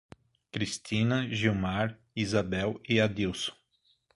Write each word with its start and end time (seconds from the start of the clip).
Cristina, 0.51 1.29
Gilmar, 1.29 1.95
Izabel 2.15 2.81
e 2.89 2.99
Adílson 2.99 3.53